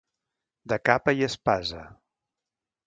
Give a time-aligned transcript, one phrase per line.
[0.73, 1.87] De capa i espasa.